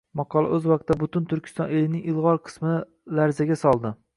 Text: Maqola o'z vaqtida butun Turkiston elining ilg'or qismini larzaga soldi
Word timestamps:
Maqola 0.19 0.47
o'z 0.55 0.63
vaqtida 0.69 0.95
butun 1.03 1.27
Turkiston 1.33 1.75
elining 1.75 2.09
ilg'or 2.13 2.43
qismini 2.49 2.81
larzaga 3.21 3.63
soldi 3.67 3.97